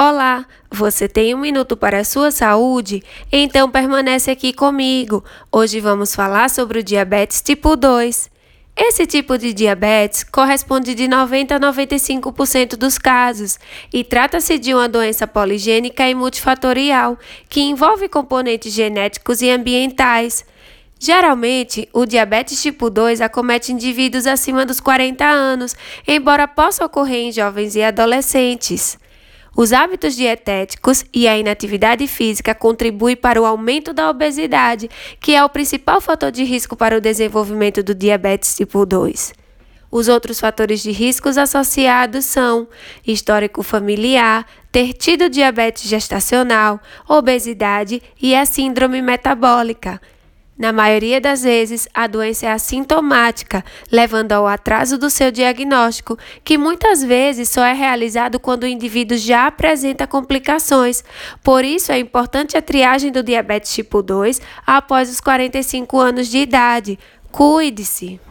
[0.00, 3.02] Olá, você tem um minuto para a sua saúde?
[3.32, 5.24] Então permanece aqui comigo.
[5.50, 8.30] Hoje vamos falar sobre o diabetes tipo 2.
[8.76, 13.58] Esse tipo de diabetes corresponde de 90 a 95% dos casos
[13.92, 17.18] e trata-se de uma doença poligênica e multifatorial
[17.48, 20.44] que envolve componentes genéticos e ambientais.
[21.00, 25.74] Geralmente, o diabetes tipo 2 acomete indivíduos acima dos 40 anos,
[26.06, 28.96] embora possa ocorrer em jovens e adolescentes.
[29.60, 35.42] Os hábitos dietéticos e a inatividade física contribuem para o aumento da obesidade, que é
[35.42, 39.34] o principal fator de risco para o desenvolvimento do diabetes tipo 2.
[39.90, 42.68] Os outros fatores de riscos associados são
[43.04, 50.00] histórico familiar, ter tido diabetes gestacional, obesidade e a síndrome metabólica.
[50.58, 56.58] Na maioria das vezes, a doença é assintomática, levando ao atraso do seu diagnóstico, que
[56.58, 61.04] muitas vezes só é realizado quando o indivíduo já apresenta complicações.
[61.44, 66.38] Por isso, é importante a triagem do diabetes tipo 2 após os 45 anos de
[66.38, 66.98] idade.
[67.30, 68.27] Cuide-se!